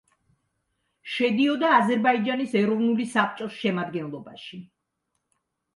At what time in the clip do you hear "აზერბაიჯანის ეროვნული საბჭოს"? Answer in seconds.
1.81-3.61